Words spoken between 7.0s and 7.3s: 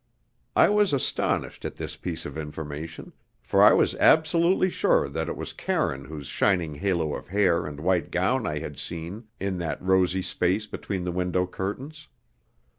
of